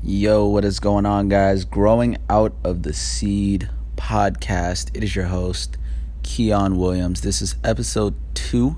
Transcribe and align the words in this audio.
Yo, 0.00 0.46
what 0.46 0.64
is 0.64 0.78
going 0.78 1.04
on, 1.04 1.28
guys? 1.28 1.64
Growing 1.64 2.16
Out 2.30 2.54
of 2.62 2.84
the 2.84 2.92
Seed 2.92 3.68
podcast. 3.96 4.96
It 4.96 5.02
is 5.02 5.16
your 5.16 5.24
host, 5.24 5.76
Keon 6.22 6.78
Williams. 6.78 7.22
This 7.22 7.42
is 7.42 7.56
episode 7.64 8.14
two. 8.32 8.76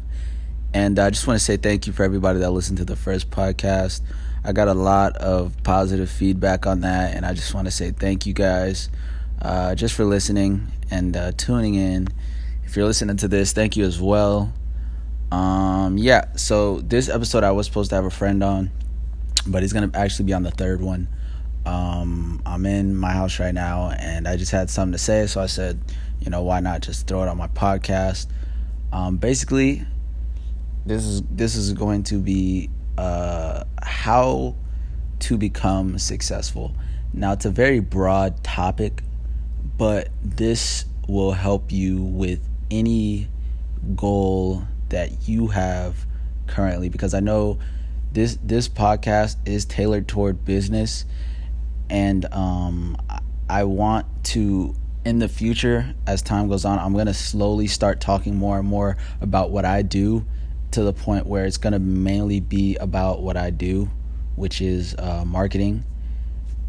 And 0.72 0.98
I 0.98 1.10
just 1.10 1.26
want 1.26 1.38
to 1.38 1.44
say 1.44 1.58
thank 1.58 1.86
you 1.86 1.92
for 1.92 2.04
everybody 2.04 2.38
that 2.38 2.50
listened 2.52 2.78
to 2.78 2.86
the 2.86 2.96
first 2.96 3.30
podcast. 3.30 4.00
I 4.44 4.52
got 4.52 4.68
a 4.68 4.74
lot 4.74 5.14
of 5.18 5.62
positive 5.62 6.10
feedback 6.10 6.66
on 6.66 6.80
that, 6.80 7.14
and 7.14 7.26
I 7.26 7.34
just 7.34 7.52
want 7.52 7.66
to 7.66 7.70
say 7.70 7.90
thank 7.90 8.24
you 8.24 8.32
guys 8.32 8.88
uh, 9.42 9.74
just 9.74 9.94
for 9.94 10.06
listening 10.06 10.68
and 10.90 11.14
uh, 11.14 11.32
tuning 11.32 11.74
in. 11.74 12.08
If 12.64 12.76
you're 12.76 12.86
listening 12.86 13.18
to 13.18 13.28
this, 13.28 13.52
thank 13.52 13.76
you 13.76 13.84
as 13.84 14.00
well. 14.00 14.54
Um, 15.30 15.98
yeah, 15.98 16.34
so 16.36 16.80
this 16.80 17.10
episode 17.10 17.44
I 17.44 17.50
was 17.50 17.66
supposed 17.66 17.90
to 17.90 17.96
have 17.96 18.06
a 18.06 18.10
friend 18.10 18.42
on, 18.42 18.70
but 19.46 19.62
he's 19.62 19.72
gonna 19.72 19.90
actually 19.94 20.26
be 20.26 20.32
on 20.32 20.42
the 20.42 20.50
third 20.50 20.80
one. 20.80 21.08
Um, 21.66 22.40
I'm 22.46 22.64
in 22.66 22.96
my 22.96 23.12
house 23.12 23.38
right 23.38 23.54
now, 23.54 23.90
and 23.90 24.26
I 24.26 24.36
just 24.36 24.50
had 24.50 24.70
something 24.70 24.92
to 24.92 24.98
say, 24.98 25.26
so 25.26 25.40
I 25.40 25.46
said, 25.46 25.80
you 26.20 26.30
know, 26.30 26.42
why 26.42 26.60
not 26.60 26.80
just 26.80 27.06
throw 27.06 27.22
it 27.22 27.28
on 27.28 27.36
my 27.36 27.48
podcast? 27.48 28.28
Um, 28.92 29.18
basically, 29.18 29.84
this 30.86 31.04
is 31.04 31.22
this 31.30 31.54
is 31.54 31.72
going 31.72 32.02
to 32.04 32.18
be 32.18 32.70
uh, 32.98 33.64
how 33.82 34.56
to 35.20 35.36
become 35.36 35.98
successful. 35.98 36.74
Now, 37.12 37.32
it's 37.32 37.44
a 37.44 37.50
very 37.50 37.80
broad 37.80 38.42
topic, 38.42 39.02
but 39.76 40.08
this 40.22 40.84
will 41.08 41.32
help 41.32 41.72
you 41.72 42.02
with 42.02 42.40
any 42.70 43.28
goal 43.96 44.64
that 44.90 45.28
you 45.28 45.48
have 45.48 46.06
currently 46.46 46.88
because 46.88 47.14
I 47.14 47.20
know 47.20 47.58
this 48.12 48.38
this 48.42 48.68
podcast 48.68 49.36
is 49.46 49.64
tailored 49.64 50.08
toward 50.08 50.44
business. 50.44 51.04
And 51.88 52.32
um, 52.32 52.96
I 53.48 53.64
want 53.64 54.06
to 54.26 54.74
in 55.04 55.18
the 55.18 55.28
future 55.28 55.94
as 56.06 56.22
time 56.22 56.48
goes 56.48 56.64
on 56.64 56.78
I'm 56.78 56.92
to 57.06 57.14
slowly 57.14 57.66
start 57.66 58.00
talking 58.00 58.36
more 58.36 58.58
and 58.58 58.68
more 58.68 58.96
about 59.20 59.50
what 59.50 59.64
I 59.64 59.82
do 59.82 60.26
to 60.72 60.82
the 60.82 60.92
point 60.92 61.26
where 61.26 61.46
it's 61.46 61.56
to 61.72 61.78
mainly 61.78 62.38
be 62.38 62.76
about 62.76 63.22
what 63.22 63.36
I 63.36 63.50
do 63.50 63.90
which 64.36 64.60
is 64.60 64.94
uh, 64.98 65.24
marketing. 65.24 65.84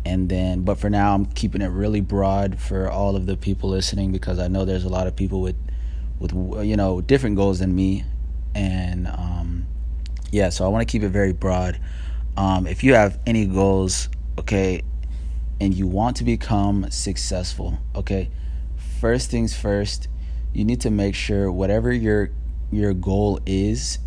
And 0.03 0.28
then 0.28 0.64
but 0.64 0.80
for 0.80 0.89
now 0.89 1.14
I'm 1.14 1.26
keeping 1.26 1.61
it 1.61 1.67
really 1.67 2.02
broad 2.02 2.59
for 2.59 2.89
all 2.89 3.16
of 3.16 3.26
the 3.26 3.38
people 3.38 3.70
listening 3.70 4.11
because 4.11 4.39
I 4.39 4.48
know 4.48 4.66
there's 4.66 4.86
a 4.86 4.89
lot 4.89 5.08
of 5.08 5.16
people 5.16 5.42
with 5.42 5.55
with 6.20 6.33
you 6.66 6.76
know 6.76 7.02
different 7.02 7.36
goals 7.36 7.59
than 7.59 7.76
me. 7.76 8.03
And 8.55 9.08
um, 9.08 9.41
yeah 10.31 10.49
so 10.49 10.65
I 10.65 10.67
want 10.69 10.87
to 10.87 10.91
keep 10.91 11.03
it 11.03 11.09
very 11.09 11.33
broad. 11.33 11.79
Um, 12.37 12.65
if 12.65 12.83
you 12.83 12.93
have 12.93 13.19
any 13.25 13.45
goals 13.45 14.09
okay 14.39 14.81
and 15.59 15.73
you 15.73 15.85
want 15.85 16.15
to 16.17 16.23
become 16.23 16.89
successful 16.89 17.77
okay 17.93 18.29
first 18.99 19.29
things 19.29 19.55
first 19.55 20.07
you 20.53 20.63
need 20.63 20.81
to 20.81 20.89
make 20.89 21.13
sure 21.13 21.52
whatever 21.52 21.91
your 21.91 22.31
your 22.71 22.93
goal 22.93 23.39
is 23.45 23.99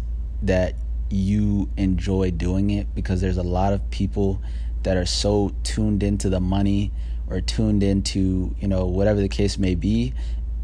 that 0.43 0.75
you 1.11 1.69
enjoy 1.77 2.31
doing 2.31 2.71
it 2.71 2.95
because 2.95 3.21
there's 3.21 3.37
a 3.37 3.43
lot 3.43 3.73
of 3.73 3.91
people 3.91 4.41
that 4.83 4.97
are 4.97 5.07
so 5.07 5.53
tuned 5.63 6.03
into 6.03 6.29
the 6.29 6.41
money 6.41 6.91
or 7.29 7.41
tuned 7.41 7.83
into 7.83 8.55
you 8.59 8.67
know 8.67 8.87
whatever 8.87 9.21
the 9.21 9.29
case 9.29 9.59
may 9.59 9.75
be 9.75 10.13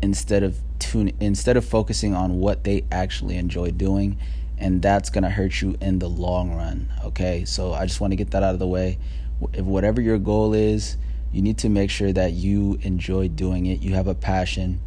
instead 0.03 0.42
of 0.42 0.58
tune 0.78 1.12
instead 1.20 1.56
of 1.56 1.64
focusing 1.64 2.14
on 2.14 2.38
what 2.38 2.64
they 2.64 2.84
actually 2.91 3.36
enjoy 3.36 3.70
doing 3.70 4.19
and 4.61 4.83
that's 4.83 5.11
going 5.11 5.25
to 5.25 5.30
hurt 5.30 5.61
you 5.61 5.77
in 5.80 5.98
the 5.98 6.08
long 6.08 6.55
run 6.55 6.91
okay? 7.05 7.44
So 7.44 7.72
i 7.72 7.86
just 7.86 8.00
want 8.00 8.12
to 8.12 8.16
get 8.16 8.30
that 8.33 8.42
out 8.42 8.53
of 8.53 8.61
the 8.61 8.66
way. 8.66 8.98
If 9.53 9.64
whatever 9.64 10.00
your 10.00 10.19
goal 10.19 10.55
is 10.55 10.97
you 11.33 11.42
need 11.42 11.58
to 11.58 11.69
make 11.69 11.91
sure 11.91 12.12
that 12.12 12.33
you 12.33 12.78
enjoy 12.83 13.28
doing 13.28 13.66
it 13.66 13.81
you 13.81 13.94
have 13.94 14.06
a 14.06 14.14
passion. 14.14 14.81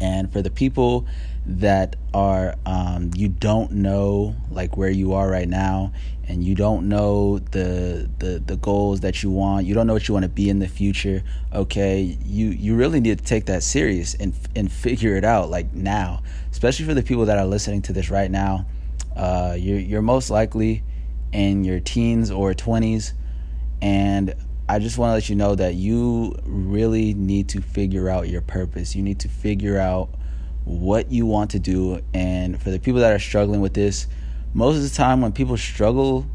And 0.00 0.32
for 0.32 0.42
the 0.42 0.50
people 0.50 1.06
that 1.46 1.96
are 2.12 2.54
um, 2.66 3.10
you 3.16 3.28
don't 3.28 3.72
know 3.72 4.36
like 4.50 4.76
where 4.76 4.90
you 4.90 5.14
are 5.14 5.28
right 5.28 5.48
now 5.48 5.92
and 6.28 6.44
you 6.44 6.54
don't 6.54 6.88
know 6.88 7.38
the 7.38 8.08
the 8.18 8.42
the 8.44 8.56
goals 8.56 9.00
that 9.00 9.22
you 9.22 9.30
want 9.30 9.64
you 9.64 9.72
don't 9.72 9.86
know 9.86 9.94
what 9.94 10.06
you 10.06 10.12
want 10.12 10.24
to 10.24 10.28
be 10.28 10.50
in 10.50 10.58
the 10.58 10.68
future 10.68 11.22
okay? 11.54 12.00
You 12.24 12.48
you 12.48 12.76
really 12.76 13.00
need 13.00 13.18
to 13.18 13.24
take 13.24 13.46
that 13.46 13.62
serious 13.62 14.14
and 14.14 14.34
and 14.54 14.70
figure 14.70 15.16
it 15.16 15.24
out 15.24 15.48
like 15.48 15.72
now. 15.72 16.22
Especially 16.50 16.84
for 16.84 16.94
the 16.94 17.02
people 17.02 17.24
that 17.26 17.38
are 17.38 17.46
listening 17.46 17.82
to 17.82 17.92
this 17.92 18.10
right 18.10 18.30
now 18.30 18.66
uh, 19.18 19.54
you're 19.58 19.78
you're 19.78 20.02
most 20.02 20.30
likely 20.30 20.82
in 21.32 21.64
your 21.64 21.80
teens 21.80 22.30
or 22.30 22.54
20s 22.54 23.12
and 23.82 24.34
I 24.70 24.78
just 24.78 24.98
want 24.98 25.10
to 25.10 25.14
let 25.14 25.30
you 25.30 25.34
know 25.34 25.54
that 25.54 25.76
you 25.76 26.36
really 26.44 27.14
need 27.14 27.48
to 27.50 27.62
figure 27.62 28.10
out 28.10 28.28
your 28.28 28.42
purpose. 28.42 28.94
You 28.94 29.02
need 29.02 29.20
to 29.20 29.28
figure 29.28 29.78
out 29.78 30.10
what 30.64 31.10
you 31.10 31.24
want 31.24 31.52
to 31.52 31.58
do. 31.58 32.02
And 32.12 32.60
for 32.62 32.70
the 32.70 32.78
people 32.78 33.00
that 33.00 33.10
are 33.10 33.18
struggling 33.18 33.62
with 33.62 33.72
this, 33.72 34.06
most 34.52 34.76
of 34.76 34.82
the 34.82 34.90
time 34.90 35.22
when 35.22 35.32
people 35.32 35.56
struggle 35.56 36.26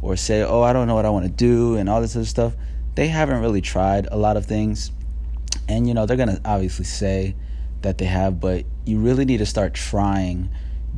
or 0.00 0.16
say, 0.16 0.42
oh, 0.42 0.62
I 0.62 0.72
don't 0.72 0.86
know 0.86 0.94
what 0.94 1.04
I 1.04 1.10
want 1.10 1.26
to 1.26 1.30
do 1.30 1.76
and 1.76 1.90
all 1.90 2.00
this 2.00 2.16
other 2.16 2.24
stuff, 2.24 2.54
they 2.94 3.08
haven't 3.08 3.42
really 3.42 3.60
tried 3.60 4.06
a 4.10 4.16
lot 4.16 4.38
of 4.38 4.46
things. 4.46 4.90
And, 5.68 5.86
you 5.86 5.92
know, 5.92 6.06
they're 6.06 6.16
going 6.16 6.34
to 6.34 6.40
obviously 6.46 6.86
say 6.86 7.36
that 7.82 7.98
they 7.98 8.06
have, 8.06 8.40
but 8.40 8.64
you 8.86 9.00
really 9.00 9.26
need 9.26 9.38
to 9.38 9.46
start 9.46 9.74
trying 9.74 10.48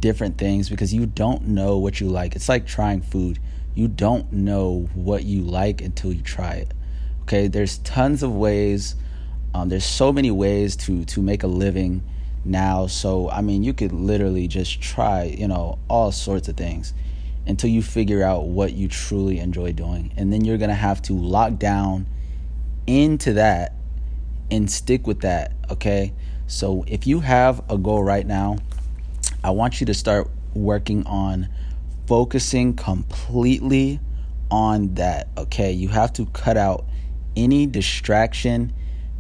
different 0.05 0.37
things 0.37 0.69
because 0.69 0.93
you 0.93 1.07
don't 1.07 1.49
know 1.49 1.79
what 1.79 1.99
you 1.99 2.11
like. 2.11 2.37
It's 2.37 2.47
like 2.47 2.67
trying 2.67 3.01
food. 3.01 3.39
You 3.75 3.89
don't 3.89 4.31
know 4.31 4.87
what 4.93 5.25
you 5.25 5.41
like 5.41 5.81
until 5.81 6.13
you 6.13 6.21
try 6.21 6.57
it. 6.57 6.75
Okay, 7.23 7.49
there's 7.49 7.79
tons 7.79 8.23
of 8.23 8.31
ways. 8.31 8.97
Um, 9.55 9.71
there's 9.71 9.87
so 9.87 10.13
many 10.13 10.31
ways 10.31 10.77
to 10.85 11.07
to 11.07 11.23
make 11.23 11.43
a 11.43 11.47
living 11.47 12.03
now. 12.45 12.87
So 12.87 13.31
I 13.31 13.41
mean, 13.41 13.65
you 13.65 13.73
could 13.73 13.93
literally 13.93 14.47
just 14.47 14.83
try, 14.83 15.23
you 15.23 15.49
know, 15.49 15.79
all 15.89 16.13
sorts 16.13 16.49
of 16.49 16.57
things 16.59 16.93
until 17.47 17.71
you 17.71 17.81
figure 17.81 18.23
out 18.23 18.45
what 18.45 18.75
you 18.75 18.89
truly 18.89 19.39
enjoy 19.39 19.73
doing, 19.73 20.13
and 20.19 20.31
then 20.31 20.45
you're 20.45 20.59
gonna 20.59 20.75
have 20.75 21.01
to 21.09 21.15
lock 21.15 21.59
down 21.59 22.07
into 22.87 23.33
that 23.33 23.73
and 24.51 24.71
stick 24.71 25.07
with 25.07 25.21
that. 25.21 25.53
Okay, 25.71 26.13
so 26.47 26.85
if 26.87 27.07
you 27.07 27.21
have 27.21 27.63
a 27.71 27.79
goal 27.79 28.05
right 28.05 28.27
now, 28.27 28.59
I 29.45 29.51
want 29.51 29.79
you 29.79 29.87
to 29.87 29.95
start 29.95 30.31
working 30.55 31.07
on 31.07 31.51
focusing 32.07 32.75
completely 32.75 34.01
on 34.51 34.95
that. 34.95 35.29
Okay, 35.37 35.71
you 35.71 35.89
have 35.89 36.15
to 36.15 36.25
cut 36.27 36.57
out 36.57 36.87
any 37.37 37.67
distraction 37.67 38.73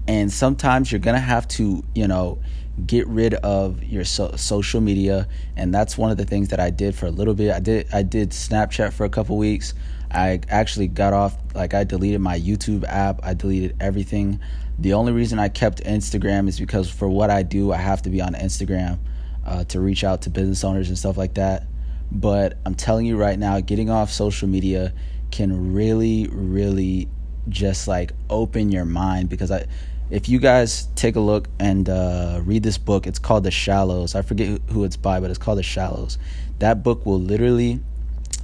and 0.08 0.32
sometimes 0.32 0.90
you're 0.90 0.98
gonna 0.98 1.18
have 1.18 1.46
to 1.48 1.82
you 1.94 2.08
know 2.08 2.38
get 2.86 3.06
rid 3.06 3.34
of 3.34 3.84
your 3.84 4.04
so- 4.04 4.34
social 4.36 4.80
media 4.80 5.28
and 5.56 5.74
that's 5.74 5.98
one 5.98 6.10
of 6.10 6.16
the 6.16 6.24
things 6.24 6.48
that 6.48 6.60
i 6.60 6.70
did 6.70 6.94
for 6.94 7.06
a 7.06 7.10
little 7.10 7.34
bit. 7.34 7.52
I 7.52 7.60
did 7.60 7.88
i 7.92 8.02
did 8.02 8.30
snapchat 8.30 8.94
for 8.94 9.04
a 9.04 9.10
couple 9.10 9.36
weeks. 9.36 9.74
I 10.10 10.41
actually 10.48 10.88
got 10.88 11.12
off 11.12 11.36
like 11.54 11.74
i 11.74 11.84
deleted 11.84 12.20
my 12.20 12.38
youtube 12.38 12.84
app. 12.88 13.20
I 13.22 13.34
deleted 13.34 13.76
everything. 13.78 14.41
The 14.78 14.94
only 14.94 15.12
reason 15.12 15.38
i 15.38 15.48
kept 15.48 15.84
instagram 15.84 16.48
is 16.48 16.58
because 16.58 16.88
for 16.88 17.08
what 17.08 17.28
i 17.28 17.42
do 17.42 17.72
i 17.72 17.76
have 17.76 18.00
to 18.02 18.10
be 18.10 18.22
on 18.22 18.32
instagram 18.34 18.98
uh, 19.44 19.65
to 19.65 19.81
reach 19.81 20.05
out 20.05 20.22
to 20.22 20.31
business 20.31 20.65
owners 20.65 20.88
and 20.88 20.99
stuff 20.99 21.16
like 21.16 21.34
that 21.34 21.66
but 22.10 22.59
i'm 22.65 22.75
telling 22.75 23.06
you 23.06 23.16
right 23.16 23.38
now 23.38 23.60
getting 23.60 23.91
off 23.91 24.10
social 24.10 24.49
media 24.49 24.93
can 25.31 25.75
really 25.75 26.28
really 26.28 27.09
just 27.49 27.88
like 27.88 28.12
open 28.31 28.71
your 28.71 28.84
mind 28.84 29.28
because 29.28 29.50
I 29.50 29.66
if 30.10 30.28
you 30.28 30.38
guys 30.38 30.88
take 30.94 31.16
a 31.16 31.21
look 31.21 31.49
and 31.59 31.88
uh, 31.88 32.41
read 32.44 32.62
this 32.62 32.77
book, 32.77 33.06
it's 33.06 33.19
called 33.19 33.44
The 33.44 33.50
Shallows. 33.50 34.15
I 34.15 34.22
forget 34.22 34.60
who 34.69 34.84
it's 34.84 34.97
by, 34.97 35.19
but 35.19 35.31
it's 35.31 35.38
called 35.38 35.59
The 35.59 35.62
Shallows. 35.62 36.19
That 36.59 36.83
book 36.83 37.06
will 37.06 37.21
literally 37.21 37.81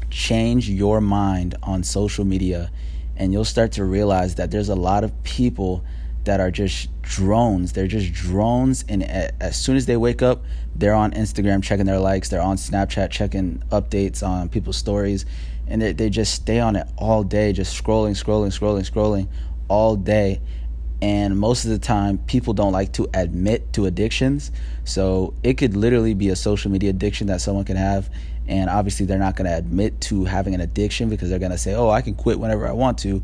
change 0.08 0.68
your 0.68 1.00
mind 1.00 1.54
on 1.62 1.84
social 1.84 2.24
media, 2.24 2.70
and 3.16 3.32
you'll 3.32 3.44
start 3.44 3.72
to 3.72 3.84
realize 3.84 4.36
that 4.36 4.50
there's 4.50 4.70
a 4.70 4.74
lot 4.74 5.04
of 5.04 5.22
people 5.22 5.84
that 6.24 6.40
are 6.40 6.50
just 6.50 6.88
drones. 7.02 7.72
They're 7.72 7.86
just 7.86 8.12
drones, 8.12 8.84
and 8.88 9.02
as 9.02 9.56
soon 9.56 9.76
as 9.76 9.86
they 9.86 9.96
wake 9.96 10.22
up, 10.22 10.44
they're 10.76 10.94
on 10.94 11.12
Instagram 11.12 11.62
checking 11.62 11.86
their 11.86 11.98
likes, 11.98 12.28
they're 12.28 12.42
on 12.42 12.56
Snapchat 12.56 13.10
checking 13.10 13.62
updates 13.70 14.26
on 14.26 14.48
people's 14.48 14.76
stories, 14.76 15.26
and 15.66 15.80
they, 15.80 15.92
they 15.92 16.10
just 16.10 16.34
stay 16.34 16.60
on 16.60 16.76
it 16.76 16.86
all 16.96 17.22
day, 17.22 17.52
just 17.52 17.82
scrolling, 17.82 18.12
scrolling, 18.12 18.56
scrolling, 18.56 18.88
scrolling 18.90 19.28
all 19.68 19.96
day. 19.96 20.40
And 21.02 21.38
most 21.38 21.64
of 21.64 21.70
the 21.70 21.78
time, 21.78 22.18
people 22.18 22.52
don't 22.52 22.72
like 22.72 22.92
to 22.94 23.08
admit 23.14 23.72
to 23.72 23.86
addictions. 23.86 24.52
So 24.84 25.32
it 25.42 25.54
could 25.54 25.74
literally 25.74 26.12
be 26.12 26.28
a 26.28 26.36
social 26.36 26.70
media 26.70 26.90
addiction 26.90 27.28
that 27.28 27.40
someone 27.40 27.64
can 27.64 27.76
have. 27.76 28.10
And 28.46 28.68
obviously, 28.68 29.06
they're 29.06 29.18
not 29.18 29.36
going 29.36 29.48
to 29.48 29.56
admit 29.56 30.00
to 30.02 30.24
having 30.24 30.54
an 30.54 30.60
addiction 30.60 31.08
because 31.08 31.30
they're 31.30 31.38
going 31.38 31.52
to 31.52 31.58
say, 31.58 31.74
oh, 31.74 31.88
I 31.88 32.02
can 32.02 32.14
quit 32.14 32.38
whenever 32.38 32.68
I 32.68 32.72
want 32.72 32.98
to. 32.98 33.22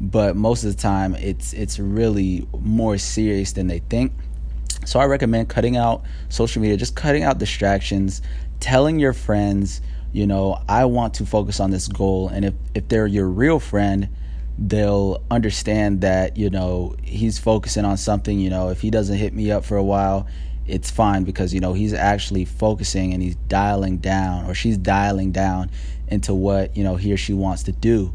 But 0.00 0.36
most 0.36 0.64
of 0.64 0.74
the 0.74 0.80
time, 0.80 1.14
it's, 1.14 1.52
it's 1.52 1.78
really 1.78 2.46
more 2.58 2.98
serious 2.98 3.52
than 3.52 3.68
they 3.68 3.78
think. 3.78 4.12
So 4.84 5.00
I 5.00 5.06
recommend 5.06 5.48
cutting 5.48 5.76
out 5.76 6.02
social 6.28 6.60
media, 6.60 6.76
just 6.76 6.94
cutting 6.94 7.22
out 7.22 7.38
distractions, 7.38 8.20
telling 8.60 8.98
your 8.98 9.12
friends, 9.12 9.80
you 10.12 10.26
know, 10.26 10.60
I 10.68 10.84
want 10.84 11.14
to 11.14 11.26
focus 11.26 11.58
on 11.58 11.70
this 11.70 11.88
goal. 11.88 12.28
And 12.28 12.44
if, 12.44 12.54
if 12.74 12.88
they're 12.88 13.06
your 13.06 13.28
real 13.28 13.58
friend, 13.58 14.08
they'll 14.58 15.22
understand 15.30 16.00
that 16.02 16.36
you 16.36 16.48
know 16.48 16.94
he's 17.02 17.38
focusing 17.38 17.84
on 17.84 17.96
something 17.96 18.38
you 18.38 18.48
know 18.48 18.68
if 18.68 18.80
he 18.80 18.88
doesn't 18.88 19.16
hit 19.16 19.32
me 19.34 19.50
up 19.50 19.64
for 19.64 19.76
a 19.76 19.82
while 19.82 20.28
it's 20.66 20.90
fine 20.90 21.24
because 21.24 21.52
you 21.52 21.60
know 21.60 21.72
he's 21.72 21.92
actually 21.92 22.44
focusing 22.44 23.12
and 23.12 23.22
he's 23.22 23.34
dialing 23.48 23.98
down 23.98 24.46
or 24.46 24.54
she's 24.54 24.78
dialing 24.78 25.32
down 25.32 25.70
into 26.08 26.32
what 26.32 26.76
you 26.76 26.84
know 26.84 26.94
he 26.94 27.12
or 27.12 27.16
she 27.16 27.34
wants 27.34 27.64
to 27.64 27.72
do 27.72 28.12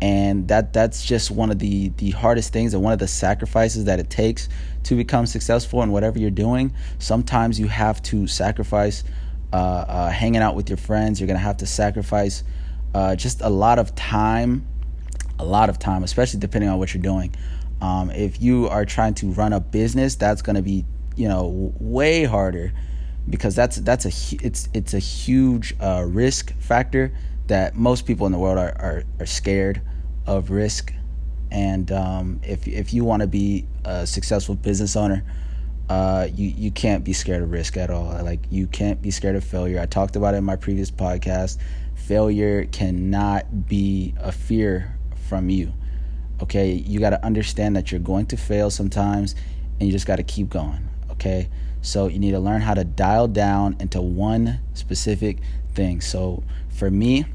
and 0.00 0.48
that 0.48 0.72
that's 0.72 1.04
just 1.04 1.30
one 1.30 1.50
of 1.50 1.58
the 1.58 1.88
the 1.96 2.10
hardest 2.10 2.52
things 2.52 2.74
and 2.74 2.82
one 2.82 2.92
of 2.92 2.98
the 2.98 3.08
sacrifices 3.08 3.84
that 3.84 4.00
it 4.00 4.08
takes 4.08 4.48
to 4.82 4.96
become 4.96 5.26
successful 5.26 5.82
in 5.82 5.92
whatever 5.92 6.18
you're 6.18 6.30
doing 6.30 6.72
sometimes 6.98 7.60
you 7.60 7.68
have 7.68 8.02
to 8.02 8.26
sacrifice 8.26 9.04
uh, 9.52 9.56
uh, 9.56 10.10
hanging 10.10 10.40
out 10.40 10.54
with 10.54 10.68
your 10.70 10.78
friends 10.78 11.20
you're 11.20 11.26
gonna 11.26 11.38
have 11.38 11.56
to 11.58 11.66
sacrifice 11.66 12.44
uh, 12.94 13.14
just 13.14 13.40
a 13.42 13.48
lot 13.48 13.78
of 13.78 13.94
time 13.94 14.66
a 15.40 15.44
lot 15.44 15.70
of 15.70 15.78
time, 15.78 16.04
especially 16.04 16.38
depending 16.38 16.70
on 16.70 16.78
what 16.78 16.94
you're 16.94 17.02
doing. 17.02 17.34
Um, 17.80 18.10
if 18.10 18.40
you 18.40 18.68
are 18.68 18.84
trying 18.84 19.14
to 19.14 19.32
run 19.32 19.52
a 19.52 19.60
business, 19.60 20.14
that's 20.14 20.42
to 20.42 20.62
be 20.62 20.84
you 21.16 21.28
know 21.28 21.72
way 21.80 22.24
harder 22.24 22.72
because 23.28 23.54
that's 23.56 23.76
that's 23.78 24.04
a 24.04 24.36
it's 24.44 24.68
it's 24.74 24.94
a 24.94 24.98
huge 24.98 25.74
uh, 25.80 26.04
risk 26.06 26.54
factor 26.58 27.12
that 27.50 27.76
most 27.76 28.06
people 28.06 28.26
in 28.26 28.32
the 28.32 28.38
world 28.38 28.58
are 28.58 28.74
are, 28.80 29.04
are 29.18 29.26
scared 29.26 29.82
of 30.26 30.50
risk. 30.50 30.92
And 31.50 31.90
um, 31.92 32.40
if 32.42 32.66
if 32.66 32.94
you 32.94 33.04
want 33.04 33.22
to 33.22 33.26
be 33.26 33.66
a 33.84 34.06
successful 34.06 34.54
business 34.54 34.96
owner, 34.96 35.24
uh, 35.88 36.28
you 36.32 36.48
you 36.48 36.70
can't 36.70 37.04
be 37.04 37.12
scared 37.12 37.42
of 37.42 37.50
risk 37.50 37.76
at 37.76 37.90
all. 37.90 38.22
Like 38.22 38.40
you 38.50 38.66
can't 38.68 39.02
be 39.02 39.10
scared 39.10 39.36
of 39.36 39.44
failure. 39.44 39.80
I 39.80 39.86
talked 39.86 40.16
about 40.16 40.34
it 40.34 40.38
in 40.38 40.44
my 40.44 40.56
previous 40.56 40.90
podcast. 40.90 41.58
Failure 41.94 42.64
cannot 42.66 43.66
be 43.68 44.14
a 44.18 44.32
fear 44.32 44.96
from 45.28 45.50
you. 45.50 45.72
Okay, 46.42 46.72
you 46.72 47.00
got 47.00 47.10
to 47.10 47.24
understand 47.24 47.76
that 47.76 47.90
you're 47.90 48.00
going 48.00 48.26
to 48.26 48.36
fail 48.36 48.70
sometimes 48.70 49.34
and 49.78 49.86
you 49.86 49.92
just 49.92 50.06
got 50.06 50.16
to 50.16 50.22
keep 50.22 50.48
going. 50.48 50.88
Okay, 51.10 51.48
so 51.82 52.06
you 52.06 52.18
need 52.18 52.30
to 52.30 52.40
learn 52.40 52.60
how 52.60 52.74
to 52.74 52.84
dial 52.84 53.28
down 53.28 53.76
into 53.80 54.00
one 54.00 54.60
specific 54.74 55.38
thing. 55.74 56.00
So 56.00 56.42
for 56.68 56.90
me, 56.90 57.26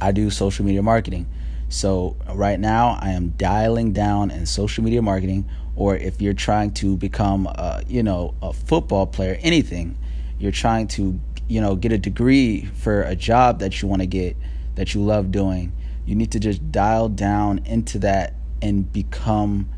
I 0.00 0.12
do 0.12 0.30
social 0.30 0.64
media 0.64 0.82
marketing. 0.82 1.28
So 1.68 2.16
right 2.32 2.58
now, 2.58 2.98
I 3.00 3.10
am 3.10 3.30
dialing 3.30 3.92
down 3.92 4.30
in 4.30 4.46
social 4.46 4.82
media 4.82 5.02
marketing. 5.02 5.48
Or 5.76 5.96
if 5.96 6.20
you're 6.20 6.34
trying 6.34 6.72
to 6.74 6.96
become, 6.96 7.46
a, 7.46 7.82
you 7.86 8.02
know, 8.02 8.34
a 8.42 8.52
football 8.52 9.06
player, 9.06 9.38
anything, 9.40 9.96
you're 10.38 10.52
trying 10.52 10.88
to, 10.88 11.18
you 11.48 11.60
know, 11.60 11.76
get 11.76 11.92
a 11.92 11.98
degree 11.98 12.64
for 12.64 13.02
a 13.02 13.14
job 13.14 13.60
that 13.60 13.80
you 13.80 13.88
want 13.88 14.02
to 14.02 14.06
get, 14.06 14.36
that 14.74 14.94
you 14.94 15.02
love 15.02 15.30
doing 15.30 15.72
you 16.10 16.16
need 16.16 16.32
to 16.32 16.40
just 16.40 16.72
dial 16.72 17.08
down 17.08 17.58
into 17.66 17.96
that 18.00 18.34
and 18.60 18.92
become 18.92 19.68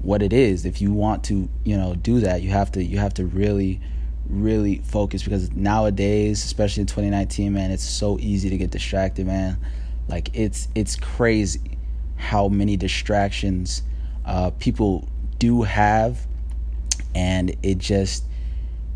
what 0.00 0.22
it 0.22 0.32
is 0.32 0.64
if 0.64 0.80
you 0.80 0.92
want 0.92 1.22
to 1.24 1.48
you 1.62 1.76
know 1.76 1.94
do 1.94 2.20
that 2.20 2.40
you 2.40 2.50
have 2.50 2.72
to 2.72 2.82
you 2.82 2.98
have 2.98 3.12
to 3.12 3.26
really 3.26 3.80
really 4.28 4.78
focus 4.78 5.22
because 5.22 5.50
nowadays 5.52 6.44
especially 6.44 6.80
in 6.80 6.86
2019 6.86 7.52
man 7.52 7.70
it's 7.70 7.84
so 7.84 8.18
easy 8.20 8.50
to 8.50 8.56
get 8.56 8.70
distracted 8.70 9.26
man. 9.26 9.58
Like 10.08 10.30
it's 10.34 10.68
it's 10.74 10.96
crazy 10.96 11.78
how 12.16 12.48
many 12.48 12.76
distractions 12.76 13.82
uh, 14.24 14.50
people 14.50 15.08
do 15.38 15.62
have. 15.62 16.26
And 17.14 17.56
it 17.62 17.78
just 17.78 18.24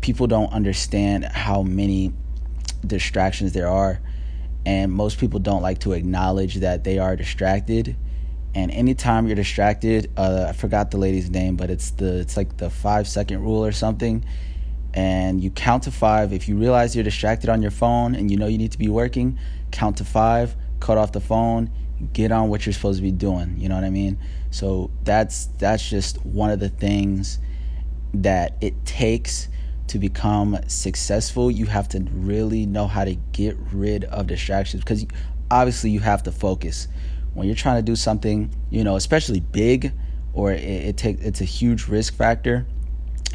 people 0.01 0.27
don't 0.27 0.51
understand 0.51 1.25
how 1.25 1.63
many 1.63 2.13
distractions 2.85 3.53
there 3.53 3.67
are. 3.67 3.99
And 4.65 4.91
most 4.91 5.19
people 5.19 5.39
don't 5.39 5.61
like 5.61 5.79
to 5.79 5.93
acknowledge 5.93 6.55
that 6.55 6.83
they 6.83 6.99
are 6.99 7.15
distracted. 7.15 7.95
And 8.55 8.71
anytime 8.71 9.27
you're 9.27 9.35
distracted 9.35 10.11
uh, 10.17 10.47
i 10.49 10.53
forgot 10.53 10.89
the 10.89 10.97
lady's 10.97 11.29
name 11.29 11.55
but 11.55 11.69
it's 11.69 11.91
the 11.91 12.17
it's 12.17 12.35
like 12.35 12.57
the 12.57 12.71
five 12.71 13.07
second 13.07 13.43
rule 13.43 13.63
or 13.63 13.71
something 13.71 14.25
and 14.93 15.43
you 15.43 15.51
count 15.51 15.83
to 15.83 15.91
five. 15.91 16.33
If 16.33 16.47
you 16.47 16.57
realize 16.57 16.95
you're 16.95 17.03
distracted 17.03 17.49
on 17.49 17.61
your 17.61 17.71
phone 17.71 18.15
and 18.15 18.29
you 18.29 18.37
know 18.37 18.47
you 18.47 18.57
need 18.57 18.71
to 18.71 18.79
be 18.79 18.89
working 18.89 19.39
count 19.71 19.97
to 19.97 20.05
five 20.05 20.55
cut 20.79 20.97
off 20.97 21.11
the 21.11 21.21
phone 21.21 21.69
get 22.13 22.31
on 22.31 22.49
what 22.49 22.65
you're 22.65 22.73
supposed 22.73 22.97
to 22.97 23.03
be 23.03 23.11
doing. 23.11 23.55
You 23.57 23.69
know 23.69 23.75
what 23.75 23.83
i 23.83 23.89
mean? 23.89 24.17
So 24.51 24.89
that's 25.03 25.47
that's 25.57 25.87
just 25.87 26.23
one 26.25 26.49
of 26.49 26.59
the 26.59 26.69
things 26.69 27.39
that 28.13 28.57
it 28.61 28.85
takes 28.85 29.49
to 29.87 29.99
become 29.99 30.57
successful, 30.67 31.49
you 31.49 31.65
have 31.65 31.89
to 31.89 31.99
really 32.11 32.65
know 32.65 32.87
how 32.87 33.03
to 33.03 33.15
get 33.31 33.57
rid 33.71 34.05
of 34.05 34.27
distractions 34.27 34.83
because 34.83 35.05
obviously 35.49 35.89
you 35.89 35.99
have 35.99 36.23
to 36.23 36.31
focus. 36.31 36.87
When 37.33 37.47
you're 37.47 37.55
trying 37.55 37.77
to 37.77 37.81
do 37.81 37.95
something, 37.95 38.53
you 38.69 38.83
know, 38.83 38.95
especially 38.95 39.39
big 39.39 39.91
or 40.33 40.51
it, 40.51 40.61
it 40.61 40.97
take 40.97 41.19
it's 41.21 41.41
a 41.41 41.45
huge 41.45 41.87
risk 41.87 42.15
factor, 42.15 42.67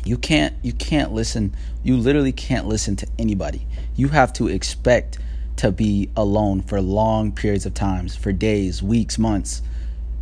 you 0.05 0.19
can't 0.19 0.55
you 0.62 0.73
can't 0.73 1.12
listen, 1.12 1.55
you 1.83 1.97
literally 1.97 2.33
can't 2.33 2.67
listen 2.67 2.97
to 2.97 3.06
anybody. 3.19 3.67
You 3.97 4.09
have 4.09 4.33
to 4.35 4.49
expect 4.49 5.19
to 5.56 5.71
be 5.71 6.11
alone 6.17 6.61
for 6.61 6.81
long 6.81 7.33
periods 7.33 7.65
of 7.65 7.75
times, 7.75 8.17
for 8.17 8.33
days, 8.33 8.83
weeks, 8.83 9.19
months, 9.19 9.62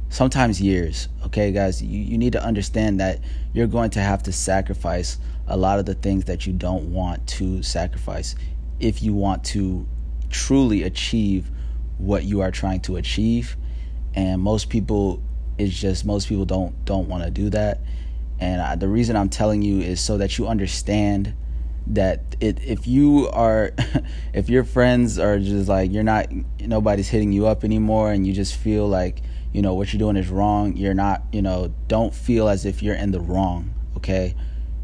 sometimes 0.08 0.60
years. 0.60 1.08
Okay, 1.26 1.50
guys, 1.52 1.82
you, 1.82 1.98
you 1.98 2.18
need 2.18 2.32
to 2.32 2.44
understand 2.44 3.00
that 3.00 3.20
you're 3.52 3.66
going 3.66 3.90
to 3.90 4.00
have 4.00 4.22
to 4.24 4.32
sacrifice 4.32 5.18
a 5.46 5.56
lot 5.56 5.78
of 5.78 5.86
the 5.86 5.94
things 5.94 6.24
that 6.26 6.46
you 6.46 6.52
don't 6.52 6.92
want 6.92 7.26
to 7.26 7.62
sacrifice 7.62 8.36
if 8.78 9.02
you 9.02 9.14
want 9.14 9.44
to 9.44 9.86
truly 10.30 10.82
achieve 10.82 11.50
what 11.98 12.24
you 12.24 12.40
are 12.40 12.50
trying 12.50 12.80
to 12.80 12.96
achieve 12.96 13.56
and 14.14 14.40
most 14.40 14.68
people 14.68 15.22
it's 15.58 15.78
just 15.78 16.04
most 16.04 16.28
people 16.28 16.44
don't 16.44 16.84
don't 16.84 17.08
want 17.08 17.22
to 17.22 17.30
do 17.30 17.50
that 17.50 17.80
and 18.42 18.60
I, 18.60 18.76
the 18.76 18.88
reason 18.88 19.16
i'm 19.16 19.28
telling 19.28 19.62
you 19.62 19.80
is 19.80 20.00
so 20.00 20.18
that 20.18 20.38
you 20.38 20.46
understand 20.46 21.34
that 21.86 22.36
it, 22.40 22.62
if 22.62 22.86
you 22.86 23.28
are 23.32 23.72
if 24.34 24.48
your 24.48 24.64
friends 24.64 25.18
are 25.18 25.38
just 25.38 25.68
like 25.68 25.92
you're 25.92 26.02
not 26.02 26.26
nobody's 26.60 27.08
hitting 27.08 27.32
you 27.32 27.46
up 27.46 27.64
anymore 27.64 28.12
and 28.12 28.26
you 28.26 28.32
just 28.32 28.56
feel 28.56 28.88
like 28.88 29.22
you 29.52 29.62
know 29.62 29.74
what 29.74 29.92
you're 29.92 29.98
doing 29.98 30.16
is 30.16 30.28
wrong 30.28 30.76
you're 30.76 30.94
not 30.94 31.22
you 31.32 31.42
know 31.42 31.72
don't 31.88 32.14
feel 32.14 32.48
as 32.48 32.64
if 32.64 32.82
you're 32.82 32.94
in 32.94 33.10
the 33.12 33.20
wrong 33.20 33.72
okay 33.96 34.34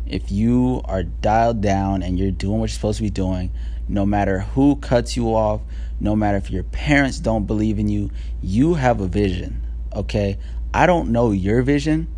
if 0.09 0.33
you 0.33 0.81
are 0.87 1.03
dialed 1.03 1.61
down 1.61 2.03
and 2.03 2.19
you're 2.19 2.31
doing 2.31 2.61
what 2.61 2.71
you're 2.71 2.75
supposed 2.75 2.97
to 2.97 3.03
be 3.03 3.11
doing, 3.11 3.53
no 3.89 4.07
matter 4.07 4.41
who 4.41 4.77
cuts 4.77 5.17
you 5.17 5.35
off, 5.35 5.61
no 6.01 6.17
matter 6.17 6.39
if 6.39 6.51
your 6.51 6.65
parents 6.65 7.19
don't 7.19 7.47
believe 7.47 7.79
in 7.79 7.89
you, 7.89 8.11
you 8.41 8.75
have 8.75 9.01
a 9.01 9.07
vision, 9.07 9.63
okay? 9.95 10.39
I 10.73 10.87
don't 10.87 11.11
know 11.11 11.33
your 11.33 11.63
vision. 11.63 12.09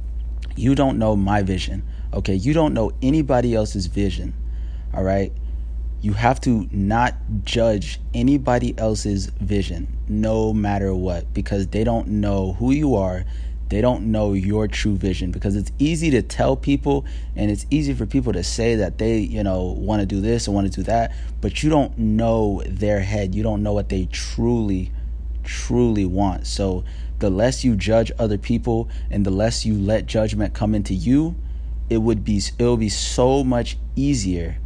You 0.57 0.75
don't 0.75 0.99
know 0.99 1.17
my 1.17 1.43
vision, 1.43 1.83
okay? 2.13 2.35
You 2.35 2.53
don't 2.53 2.75
know 2.75 2.93
anybody 3.03 3.55
else's 3.55 3.87
vision, 3.87 4.35
all 4.95 5.03
right? 5.03 5.33
You 6.03 6.15
have 6.15 6.41
to 6.43 6.69
not 6.73 7.15
judge 7.45 8.01
anybody 8.15 8.77
else's 8.79 9.27
vision, 9.27 9.99
no 10.09 10.53
matter 10.53 10.95
what, 10.95 11.33
because 11.35 11.67
they 11.69 11.85
don't 11.85 12.09
know 12.09 12.55
who 12.55 12.73
you 12.73 12.95
are 12.95 13.25
they 13.71 13.81
don't 13.81 14.11
know 14.11 14.33
your 14.33 14.67
true 14.67 14.97
vision 14.97 15.31
because 15.31 15.55
it's 15.55 15.71
easy 15.79 16.11
to 16.11 16.23
tell 16.23 16.57
people 16.57 17.05
and 17.37 17.53
it's 17.53 17.67
easy 17.71 17.95
for 17.95 18.05
people 18.05 18.33
to 18.33 18.43
say 18.43 18.75
that 18.75 18.99
they, 18.99 19.19
you 19.19 19.45
know, 19.45 19.63
want 19.63 20.01
to 20.01 20.07
do 20.07 20.21
this 20.21 20.49
and 20.49 20.57
want 20.57 20.67
to 20.67 20.73
do 20.73 20.83
that, 20.83 21.15
but 21.41 21.63
you 21.63 21.71
don't 21.71 21.97
know 21.97 22.63
their 22.67 22.99
head. 22.99 23.33
You 23.33 23.45
don't 23.45 23.63
know 23.63 23.73
what 23.73 23.89
they 23.89 24.07
truly 24.07 24.91
truly 25.45 26.05
want. 26.05 26.49
So 26.49 26.85
the 27.21 27.31
less 27.31 27.65
you 27.65 27.77
judge 27.77 28.11
other 28.19 28.39
people 28.39 28.89
and 29.11 29.25
the 29.25 29.31
less 29.31 29.65
you 29.65 29.79
let 29.79 30.07
judgment 30.07 30.55
come 30.55 30.75
into 30.75 30.95
you, 30.95 31.37
it 31.89 31.99
would 31.99 32.25
be 32.25 32.43
it 32.59 32.63
will 32.63 32.77
be 32.77 32.89
so 32.89 33.45
much 33.45 33.79
easier 33.97 34.59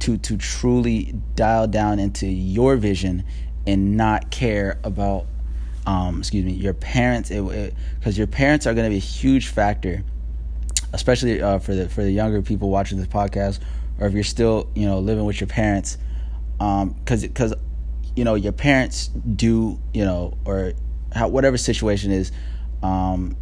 to 0.00 0.18
to 0.18 0.36
truly 0.36 1.14
dial 1.34 1.66
down 1.66 1.98
into 1.98 2.26
your 2.26 2.76
vision 2.76 3.24
and 3.66 3.96
not 3.96 4.30
care 4.30 4.78
about 4.84 5.26
um, 5.86 6.18
excuse 6.18 6.44
me, 6.44 6.52
your 6.52 6.74
parents, 6.74 7.30
because 7.30 8.18
your 8.18 8.26
parents 8.26 8.66
are 8.66 8.74
going 8.74 8.84
to 8.84 8.90
be 8.90 8.96
a 8.96 9.00
huge 9.00 9.48
factor, 9.48 10.04
especially 10.92 11.40
uh, 11.40 11.58
for 11.58 11.74
the 11.74 11.88
for 11.88 12.02
the 12.02 12.10
younger 12.10 12.42
people 12.42 12.70
watching 12.70 12.98
this 12.98 13.06
podcast, 13.06 13.60
or 13.98 14.06
if 14.06 14.12
you're 14.12 14.22
still 14.22 14.68
you 14.74 14.86
know 14.86 14.98
living 14.98 15.24
with 15.24 15.40
your 15.40 15.48
parents, 15.48 15.96
because 16.58 16.84
um, 16.84 16.94
because 17.20 17.54
you 18.14 18.24
know 18.24 18.34
your 18.34 18.52
parents 18.52 19.08
do 19.08 19.80
you 19.94 20.04
know 20.04 20.36
or 20.44 20.74
how, 21.12 21.28
whatever 21.28 21.56
situation 21.56 22.10
is, 22.10 22.32
um, 22.82 23.36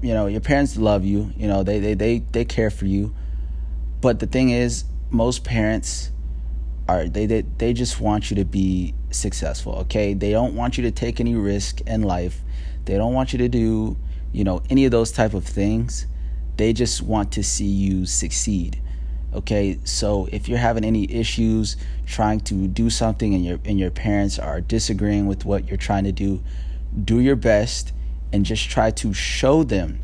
you 0.00 0.14
know 0.14 0.26
your 0.26 0.40
parents 0.40 0.76
love 0.76 1.04
you, 1.04 1.32
you 1.36 1.46
know 1.46 1.62
they 1.62 1.78
they 1.78 1.94
they 1.94 2.18
they 2.32 2.44
care 2.44 2.70
for 2.70 2.86
you, 2.86 3.14
but 4.00 4.18
the 4.18 4.26
thing 4.26 4.50
is, 4.50 4.84
most 5.10 5.44
parents 5.44 6.10
are 6.88 7.08
they 7.08 7.26
they 7.26 7.42
they 7.58 7.72
just 7.72 8.00
want 8.00 8.30
you 8.30 8.36
to 8.36 8.44
be 8.44 8.94
successful, 9.10 9.74
okay? 9.76 10.14
They 10.14 10.30
don't 10.30 10.54
want 10.54 10.76
you 10.76 10.82
to 10.84 10.90
take 10.90 11.20
any 11.20 11.34
risk 11.34 11.80
in 11.82 12.02
life. 12.02 12.40
They 12.84 12.96
don't 12.96 13.14
want 13.14 13.32
you 13.32 13.38
to 13.38 13.48
do, 13.48 13.96
you 14.32 14.44
know, 14.44 14.62
any 14.68 14.84
of 14.84 14.90
those 14.90 15.12
type 15.12 15.34
of 15.34 15.44
things. 15.44 16.06
They 16.56 16.72
just 16.72 17.02
want 17.02 17.32
to 17.32 17.42
see 17.42 17.66
you 17.66 18.06
succeed. 18.06 18.80
Okay? 19.34 19.78
So 19.84 20.28
if 20.30 20.48
you're 20.48 20.58
having 20.58 20.84
any 20.84 21.10
issues 21.10 21.76
trying 22.06 22.40
to 22.40 22.66
do 22.66 22.90
something 22.90 23.34
and 23.34 23.44
your 23.44 23.58
and 23.64 23.78
your 23.78 23.90
parents 23.90 24.38
are 24.38 24.60
disagreeing 24.60 25.26
with 25.26 25.44
what 25.44 25.68
you're 25.68 25.78
trying 25.78 26.04
to 26.04 26.12
do, 26.12 26.42
do 27.04 27.20
your 27.20 27.36
best 27.36 27.92
and 28.32 28.44
just 28.44 28.68
try 28.70 28.90
to 28.90 29.12
show 29.12 29.62
them 29.62 30.00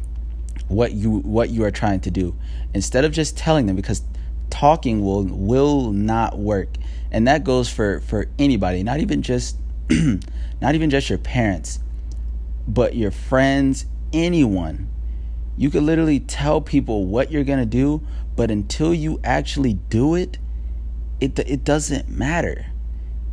what 0.69 0.93
you 0.93 1.19
what 1.21 1.51
you 1.51 1.65
are 1.65 1.71
trying 1.71 2.01
to 2.01 2.11
do 2.11 2.35
instead 2.75 3.05
of 3.05 3.13
just 3.13 3.37
telling 3.37 3.67
them 3.67 3.77
because 3.77 4.03
talking 4.51 5.03
will 5.03 5.25
will 5.25 5.93
not 5.93 6.39
work. 6.39 6.77
And 7.11 7.27
that 7.27 7.45
goes 7.45 7.69
for 7.69 8.01
for 8.01 8.27
anybody 8.39 8.83
not 8.83 9.01
even 9.01 9.23
just 9.23 9.57
not 9.91 10.75
even 10.75 10.91
just 10.91 11.09
your 11.09 11.19
parents 11.19 11.81
but 12.67 12.95
your 12.95 13.11
friends 13.11 13.87
anyone. 14.13 14.89
You 15.57 15.71
could 15.71 15.83
literally 15.83 16.21
tell 16.21 16.61
people 16.61 17.07
what 17.07 17.33
you're 17.33 17.45
going 17.45 17.59
to 17.59 17.67
do 17.67 18.03
but 18.37 18.51
until 18.51 18.95
you 18.95 19.19
actually 19.25 19.75
do 19.75 20.15
it 20.15 20.39
it 21.21 21.39
it 21.39 21.65
doesn't 21.65 22.09
matter 22.09 22.67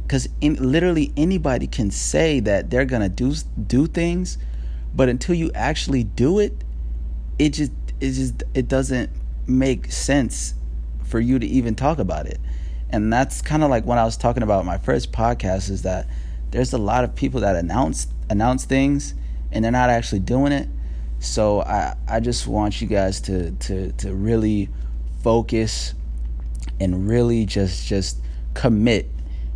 cuz 0.08 0.28
literally 0.42 1.12
anybody 1.18 1.68
can 1.68 1.92
say 1.92 2.40
that 2.40 2.70
they're 2.70 2.86
to 2.86 3.10
do 3.10 3.34
do 3.68 3.88
things 3.88 4.38
but 4.96 5.10
until 5.10 5.36
you 5.36 5.52
actually 5.54 6.04
do 6.04 6.40
it 6.40 6.64
it 7.38 7.50
just 7.50 7.72
it 8.00 8.12
just 8.12 8.44
it 8.54 8.68
doesn't 8.68 9.10
make 9.48 9.92
sense 9.92 10.54
for 11.04 11.20
you 11.20 11.40
to 11.40 11.46
even 11.46 11.76
talk 11.76 12.00
about 12.00 12.26
it. 12.26 12.40
And 12.90 13.12
that's 13.12 13.42
kind 13.42 13.64
of 13.64 13.70
like 13.70 13.86
when 13.86 13.98
I 13.98 14.04
was 14.04 14.18
talking 14.18 14.44
about 14.44 14.66
my 14.66 14.78
first 14.78 15.12
podcast 15.12 15.70
is 15.70 15.84
that 15.84 16.08
there's 16.52 16.74
a 16.74 16.78
lot 16.78 17.04
of 17.04 17.16
people 17.16 17.42
that 17.42 17.56
announce 17.56 18.08
announce 18.30 18.66
things 18.66 19.14
and 19.52 19.64
they're 19.64 19.72
not 19.72 19.90
actually 19.90 20.20
doing 20.20 20.52
it. 20.52 20.68
So 21.20 21.62
I 21.62 21.96
I 22.08 22.20
just 22.20 22.48
want 22.48 22.82
you 22.82 22.88
guys 22.88 23.22
to 23.22 23.52
to 23.52 23.92
to 23.94 24.14
really 24.14 24.70
focus 25.24 25.94
and 26.80 27.08
really 27.08 27.46
just 27.46 27.88
just 27.88 28.20
commit. 28.54 29.10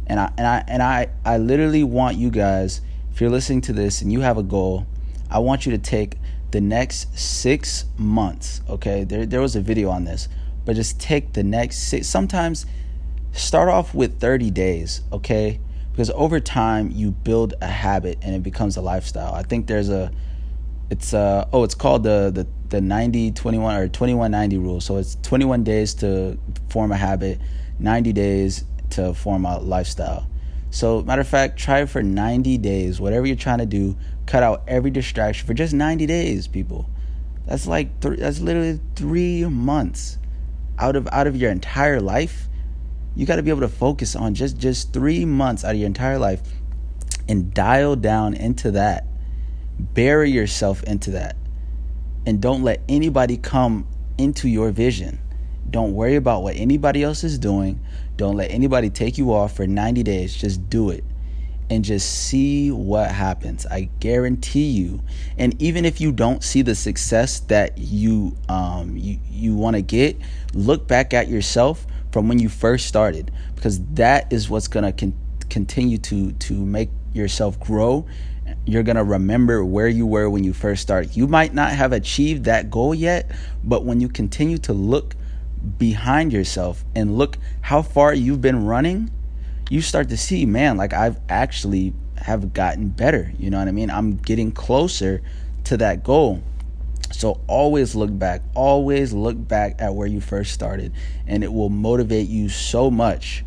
And 0.09 0.19
I 0.19 0.33
and 0.37 0.47
I 0.47 0.63
and 0.67 0.83
I 0.83 1.07
I 1.23 1.37
literally 1.37 1.83
want 1.83 2.17
you 2.17 2.29
guys 2.29 2.81
if 3.11 3.21
you're 3.21 3.29
listening 3.29 3.61
to 3.61 3.73
this 3.73 4.01
and 4.01 4.11
you 4.11 4.21
have 4.21 4.37
a 4.37 4.43
goal, 4.43 4.85
I 5.29 5.39
want 5.39 5.65
you 5.65 5.71
to 5.71 5.77
take 5.77 6.17
the 6.51 6.59
next 6.59 7.17
6 7.17 7.85
months, 7.97 8.61
okay? 8.67 9.03
There 9.03 9.25
there 9.25 9.39
was 9.39 9.55
a 9.55 9.61
video 9.61 9.89
on 9.89 10.03
this 10.03 10.27
but 10.69 10.75
just 10.75 10.99
take 10.99 11.33
the 11.33 11.41
next 11.41 11.89
six. 11.89 12.07
Sometimes 12.07 12.67
start 13.31 13.69
off 13.69 13.95
with 13.95 14.19
30 14.19 14.51
days, 14.51 15.01
okay? 15.11 15.59
Because 15.91 16.11
over 16.11 16.39
time 16.39 16.91
you 16.91 17.09
build 17.09 17.55
a 17.59 17.65
habit 17.65 18.19
and 18.21 18.35
it 18.35 18.43
becomes 18.43 18.77
a 18.77 18.81
lifestyle. 18.81 19.33
I 19.33 19.41
think 19.41 19.65
there's 19.65 19.89
a, 19.89 20.11
it's 20.91 21.11
uh 21.11 21.47
oh 21.53 21.63
it's 21.63 21.73
called 21.73 22.03
the 22.03 22.31
the 22.31 22.47
the 22.69 22.81
90 22.81 23.31
21 23.31 23.75
or 23.75 23.87
21 23.87 24.29
90 24.29 24.57
rule. 24.59 24.79
So 24.79 24.97
it's 24.97 25.15
21 25.23 25.63
days 25.63 25.95
to 25.95 26.37
form 26.69 26.91
a 26.91 26.97
habit, 26.97 27.39
90 27.79 28.13
days 28.13 28.63
to 28.91 29.13
form 29.13 29.45
a 29.45 29.59
lifestyle. 29.59 30.27
So 30.71 31.01
matter 31.01 31.21
of 31.21 31.27
fact, 31.27 31.57
try 31.57 31.85
for 31.85 32.03
90 32.03 32.57
days. 32.59 33.01
Whatever 33.01 33.25
you're 33.25 33.35
trying 33.35 33.59
to 33.59 33.65
do, 33.65 33.97
cut 34.25 34.43
out 34.43 34.63
every 34.67 34.91
distraction 34.91 35.47
for 35.47 35.53
just 35.53 35.73
90 35.73 36.05
days, 36.05 36.47
people. 36.47 36.89
That's 37.45 37.65
like 37.65 37.99
th- 38.01 38.19
that's 38.19 38.39
literally 38.39 38.79
3 38.95 39.45
months 39.45 40.19
out 40.79 40.95
of 40.95 41.07
out 41.11 41.27
of 41.27 41.35
your 41.35 41.51
entire 41.51 41.99
life 41.99 42.47
you 43.15 43.25
got 43.25 43.35
to 43.35 43.43
be 43.43 43.49
able 43.49 43.61
to 43.61 43.67
focus 43.67 44.15
on 44.15 44.33
just 44.33 44.57
just 44.57 44.93
3 44.93 45.25
months 45.25 45.65
out 45.65 45.71
of 45.71 45.77
your 45.77 45.87
entire 45.87 46.17
life 46.17 46.41
and 47.27 47.53
dial 47.53 47.95
down 47.95 48.33
into 48.33 48.71
that 48.71 49.05
bury 49.79 50.31
yourself 50.31 50.83
into 50.83 51.11
that 51.11 51.35
and 52.25 52.41
don't 52.41 52.63
let 52.63 52.81
anybody 52.87 53.37
come 53.37 53.87
into 54.17 54.47
your 54.47 54.71
vision 54.71 55.19
don't 55.69 55.93
worry 55.93 56.15
about 56.15 56.43
what 56.43 56.55
anybody 56.55 57.03
else 57.03 57.23
is 57.23 57.37
doing 57.37 57.79
don't 58.19 58.35
let 58.35 58.51
anybody 58.51 58.89
take 58.89 59.17
you 59.17 59.33
off 59.33 59.55
for 59.55 59.65
90 59.65 60.03
days 60.03 60.35
just 60.35 60.69
do 60.69 60.89
it 60.89 61.05
and 61.69 61.85
just 61.85 62.27
see 62.27 62.69
what 62.69 63.09
happens. 63.11 63.65
I 63.65 63.89
guarantee 63.99 64.69
you. 64.71 65.01
And 65.37 65.59
even 65.61 65.85
if 65.85 66.01
you 66.01 66.11
don't 66.11 66.43
see 66.43 66.61
the 66.61 66.75
success 66.75 67.39
that 67.41 67.77
you 67.77 68.35
um, 68.49 68.97
you 68.97 69.19
you 69.31 69.55
want 69.55 69.77
to 69.77 69.81
get, 69.81 70.17
look 70.53 70.87
back 70.87 71.13
at 71.13 71.29
yourself 71.29 71.87
from 72.11 72.27
when 72.27 72.39
you 72.39 72.49
first 72.49 72.87
started 72.87 73.31
because 73.55 73.79
that 73.93 74.33
is 74.33 74.49
what's 74.49 74.67
gonna 74.67 74.91
con- 74.91 75.17
continue 75.49 75.97
to 75.99 76.33
to 76.33 76.53
make 76.53 76.89
yourself 77.13 77.57
grow. 77.59 78.05
You're 78.65 78.83
gonna 78.83 79.03
remember 79.03 79.63
where 79.63 79.87
you 79.87 80.05
were 80.05 80.29
when 80.29 80.43
you 80.43 80.51
first 80.51 80.81
started. 80.81 81.15
You 81.15 81.27
might 81.27 81.53
not 81.53 81.71
have 81.71 81.93
achieved 81.93 82.45
that 82.45 82.69
goal 82.69 82.93
yet, 82.93 83.31
but 83.63 83.85
when 83.85 84.01
you 84.01 84.09
continue 84.09 84.57
to 84.59 84.73
look 84.73 85.15
behind 85.77 86.31
yourself 86.31 86.85
and 86.95 87.17
look 87.17 87.37
how 87.61 87.81
far 87.81 88.13
you've 88.13 88.41
been 88.41 88.65
running 88.65 89.11
you 89.69 89.81
start 89.81 90.09
to 90.09 90.17
see, 90.17 90.45
man, 90.45 90.77
like 90.77 90.93
I've 90.93 91.19
actually 91.29 91.93
have 92.17 92.53
gotten 92.53 92.89
better. 92.89 93.31
You 93.37 93.51
know 93.51 93.59
what 93.59 93.67
I 93.67 93.71
mean? 93.71 93.89
I'm 93.91 94.17
getting 94.17 94.51
closer 94.51 95.21
to 95.65 95.77
that 95.77 96.03
goal. 96.03 96.43
So 97.11 97.41
always 97.47 97.95
look 97.95 98.17
back, 98.17 98.41
always 98.55 99.13
look 99.13 99.47
back 99.47 99.75
at 99.79 99.93
where 99.93 100.07
you 100.07 100.21
first 100.21 100.53
started, 100.53 100.93
and 101.27 101.43
it 101.43 101.53
will 101.53 101.69
motivate 101.69 102.27
you 102.27 102.49
so 102.49 102.89
much 102.89 103.45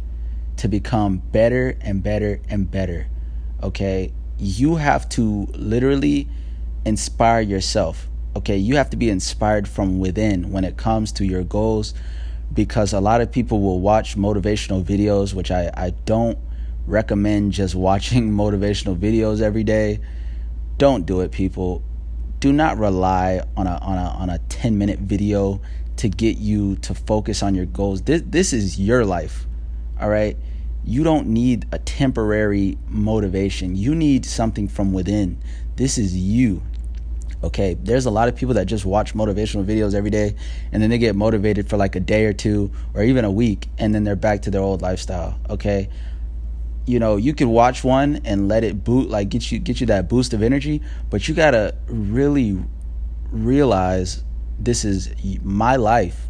to 0.59 0.69
become 0.69 1.19
better 1.19 1.77
and 1.81 2.03
better 2.03 2.41
and 2.49 2.71
better. 2.71 3.09
Okay? 3.63 4.13
You 4.39 4.77
have 4.77 5.09
to 5.11 5.49
literally 5.53 6.29
inspire 6.85 7.41
yourself. 7.41 8.09
Okay? 8.37 8.57
You 8.57 8.77
have 8.77 8.91
to 8.91 8.97
be 8.97 9.11
inspired 9.11 9.69
from 9.69 9.99
within 9.99 10.51
when 10.53 10.65
it 10.65 10.77
comes 10.77 11.13
to 11.13 11.25
your 11.25 11.45
goals, 11.45 11.95
because 12.53 12.93
a 12.93 13.01
lot 13.01 13.21
of 13.21 13.33
people 13.33 13.61
will 13.61 13.81
watch 13.81 14.17
motivational 14.17 14.85
videos, 14.85 15.35
which 15.35 15.51
I, 15.51 15.71
I 15.75 15.91
don't 16.05 16.39
recommend 16.87 17.53
just 17.53 17.75
watching 17.89 18.31
motivational 18.31 18.97
videos 18.97 19.41
every 19.41 19.65
day. 19.65 20.01
Don't 20.79 21.07
do 21.07 21.21
it, 21.21 21.33
people. 21.33 21.83
Do 22.41 22.53
not 22.53 22.77
rely 22.77 23.41
on 23.57 23.67
a 23.67 23.79
on 23.83 23.99
a 23.99 24.09
on 24.19 24.31
a 24.31 24.39
10 24.39 24.77
minute 24.77 24.99
video 24.99 25.61
to 25.97 26.09
get 26.09 26.39
you 26.39 26.77
to 26.77 26.95
focus 26.95 27.43
on 27.43 27.55
your 27.55 27.67
goals. 27.67 28.03
This 28.03 28.23
this 28.27 28.53
is 28.53 28.81
your 28.81 29.05
life. 29.05 29.47
All 30.01 30.09
right? 30.09 30.37
You 30.85 31.05
don't 31.05 31.29
need 31.29 31.67
a 31.71 31.79
temporary 31.79 32.77
motivation. 32.89 33.77
You 33.77 33.95
need 33.95 34.27
something 34.27 34.67
from 34.67 34.93
within. 34.93 35.41
This 35.77 35.97
is 35.97 36.17
you. 36.17 36.63
Okay, 37.43 37.75
there's 37.75 38.07
a 38.07 38.11
lot 38.11 38.29
of 38.29 38.37
people 38.37 38.55
that 38.55 38.67
just 38.67 38.85
watch 38.85 39.15
motivational 39.15 39.65
videos 39.65 39.95
every 39.95 40.11
day 40.11 40.37
and 40.71 40.81
then 40.81 40.91
they 40.91 40.99
get 40.99 41.17
motivated 41.17 41.69
for 41.69 41.77
like 41.77 41.97
a 41.97 42.01
day 42.01 42.25
or 42.27 42.33
two 42.33 42.71
or 42.95 43.03
even 43.03 43.25
a 43.25 43.31
week 43.31 43.69
and 43.79 43.93
then 43.93 44.05
they're 44.05 44.15
back 44.15 44.43
to 44.43 44.51
their 44.51 44.61
old 44.61 44.81
lifestyle. 44.81 45.39
Okay. 45.51 45.89
You 46.87 47.01
know, 47.01 47.17
you 47.17 47.35
could 47.35 47.49
watch 47.49 47.83
one 47.83 48.21
and 48.25 48.49
let 48.49 48.63
it 48.63 48.85
boot 48.85 49.09
like 49.09 49.29
get 49.29 49.51
you 49.51 49.59
get 49.59 49.81
you 49.81 49.87
that 49.89 50.09
boost 50.09 50.33
of 50.35 50.43
energy, 50.43 50.83
but 51.11 51.27
you 51.27 51.35
got 51.35 51.53
to 51.53 51.75
really 51.87 52.59
realize 53.31 54.23
this 54.59 54.85
is 54.85 55.13
my 55.43 55.77
life 55.77 56.29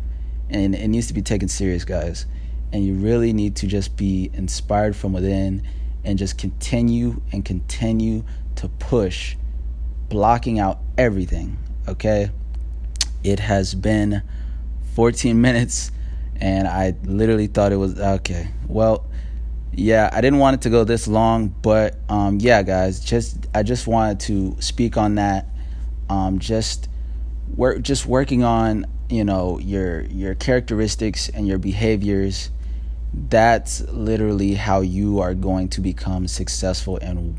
and 0.49 0.75
it 0.75 0.89
needs 0.89 1.09
to 1.09 1.15
be 1.15 1.23
taken 1.23 1.49
serious, 1.49 1.85
guys. 1.85 2.27
And 2.73 2.85
you 2.85 2.95
really 2.95 3.35
need 3.35 3.57
to 3.57 3.67
just 3.67 3.97
be 3.97 4.31
inspired 4.33 4.97
from 4.97 5.13
within 5.13 5.63
and 6.05 6.19
just 6.19 6.39
continue 6.39 7.21
and 7.33 7.45
continue 7.45 8.25
to 8.57 8.69
push 8.69 9.37
blocking 10.13 10.59
out 10.59 10.79
everything, 10.99 11.57
okay? 11.89 12.31
It 13.25 13.41
has 13.41 13.75
been 13.75 14.23
14 14.95 15.41
minutes 15.41 15.91
and 16.37 16.69
I 16.69 16.95
literally 17.05 17.47
thought 17.47 17.73
it 17.73 17.77
was 17.77 17.99
okay. 17.99 18.49
Well, 18.69 19.07
yeah, 19.73 20.11
I 20.13 20.21
didn't 20.21 20.39
want 20.39 20.55
it 20.55 20.61
to 20.63 20.71
go 20.71 20.85
this 20.85 21.09
long, 21.09 21.49
but 21.49 21.97
um, 22.11 22.39
yeah, 22.41 22.63
guys, 22.63 23.01
just 23.01 23.47
I 23.55 23.63
just 23.63 23.87
wanted 23.87 24.21
to 24.21 24.57
speak 24.61 24.99
on 24.99 25.15
that. 25.15 25.49
Um, 26.11 26.41
just 26.41 26.89
work, 27.57 27.81
just 27.81 28.05
working 28.05 28.45
on 28.45 28.87
you 29.09 29.25
know 29.25 29.59
your 29.61 30.03
your 30.03 30.35
characteristics 30.35 31.31
and 31.31 31.49
your 31.49 31.59
behaviors. 31.59 32.51
That's 33.15 33.81
literally 33.89 34.55
how 34.55 34.81
you 34.81 35.21
are 35.21 35.35
going 35.35 35.69
to 35.71 35.81
become 35.81 36.29
successful 36.29 36.99
in 36.99 37.39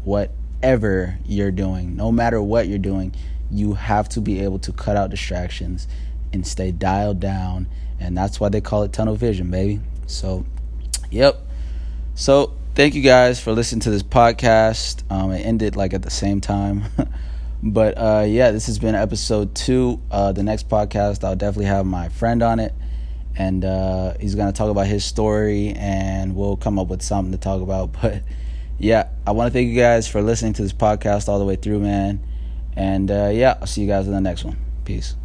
whatever 0.64 1.20
you're 1.26 1.52
doing. 1.52 1.94
No 1.98 2.10
matter 2.10 2.42
what 2.42 2.70
you're 2.70 2.80
doing, 2.80 3.14
you 3.52 3.74
have 3.74 4.08
to 4.08 4.22
be 4.22 4.40
able 4.40 4.60
to 4.60 4.72
cut 4.72 4.96
out 4.96 5.10
distractions 5.10 5.90
and 6.32 6.48
stay 6.48 6.72
dialed 6.72 7.20
down. 7.20 7.68
And 8.00 8.18
that's 8.18 8.40
why 8.40 8.48
they 8.48 8.62
call 8.62 8.84
it 8.84 8.94
tunnel 8.94 9.16
vision, 9.16 9.52
baby. 9.52 9.82
So, 10.08 10.46
yep. 11.12 11.42
So, 12.16 12.54
thank 12.76 12.96
you 12.96 13.02
guys 13.02 13.42
for 13.42 13.52
listening 13.52 13.82
to 13.82 13.92
this 13.92 14.04
podcast. 14.04 15.04
Um, 15.12 15.32
it 15.34 15.42
ended 15.46 15.76
like 15.76 15.94
at 15.94 16.02
the 16.02 16.10
same 16.10 16.40
time. 16.40 16.84
but 17.64 17.98
uh, 17.98 18.24
yeah, 18.26 18.52
this 18.52 18.68
has 18.68 18.80
been 18.80 18.96
episode 18.96 19.56
two. 19.56 20.02
Uh, 20.10 20.32
the 20.32 20.44
next 20.44 20.70
podcast, 20.70 21.26
I'll 21.26 21.36
definitely 21.36 21.66
have 21.66 21.86
my 21.86 22.08
friend 22.08 22.42
on 22.42 22.62
it. 22.62 22.74
And 23.36 23.66
uh, 23.66 24.14
he's 24.18 24.36
going 24.36 24.48
to 24.48 24.58
talk 24.58 24.70
about 24.70 24.88
his 24.88 25.04
story, 25.04 25.74
and 25.76 26.38
we'll 26.38 26.56
come 26.56 26.80
up 26.80 26.88
with 26.88 27.02
something 27.02 27.34
to 27.34 27.38
talk 27.38 27.62
about. 27.62 27.98
But 28.02 28.22
yeah, 28.84 29.08
I 29.26 29.32
want 29.32 29.48
to 29.48 29.54
thank 29.54 29.70
you 29.70 29.80
guys 29.80 30.10
for 30.10 30.22
listening 30.22 30.54
to 30.54 30.62
this 30.62 30.74
podcast 30.74 31.30
all 31.30 31.40
the 31.40 31.46
way 31.46 31.56
through, 31.56 31.80
man. 31.80 32.22
And 32.76 33.10
uh, 33.10 33.32
yeah, 33.34 33.58
I'll 33.62 33.68
see 33.68 33.82
you 33.82 33.88
guys 33.88 34.08
in 34.08 34.14
the 34.14 34.20
next 34.20 34.44
one. 34.44 34.58
Peace. 34.84 35.16